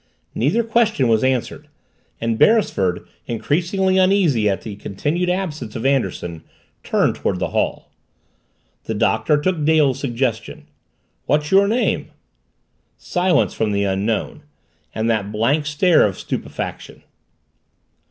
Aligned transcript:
Neither 0.33 0.63
question 0.63 1.07
was 1.07 1.23
answered, 1.23 1.67
and 2.19 2.39
Beresford, 2.39 3.05
increasingly 3.27 3.99
uneasy 3.99 4.49
at 4.49 4.61
the 4.63 4.75
continued 4.77 5.29
absence 5.29 5.75
of 5.75 5.85
Anderson, 5.85 6.43
turned 6.83 7.13
toward 7.13 7.37
the 7.37 7.49
hall. 7.49 7.91
The 8.85 8.95
Doctor 8.95 9.39
took 9.39 9.63
Dale's 9.63 9.99
suggestion. 9.99 10.65
"What's 11.27 11.51
your 11.51 11.67
name?" 11.67 12.09
Silence 12.97 13.53
from 13.53 13.73
the 13.73 13.83
Unknown 13.83 14.41
and 14.95 15.07
that 15.07 15.31
blank 15.31 15.67
stare 15.67 16.07
of 16.07 16.17
stupefaction. 16.17 17.03